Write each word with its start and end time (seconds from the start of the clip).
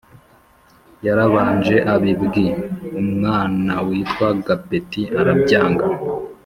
Yarabanje 1.05 1.75
abibwiumwanawitwa 1.93 4.27
Gapeti 4.47 5.01
arabyanga 5.19 5.85